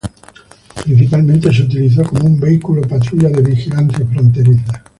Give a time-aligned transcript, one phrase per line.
[0.83, 4.83] Principalmente su utilizó como un vehículo patrulla de vigilancia fronteriza.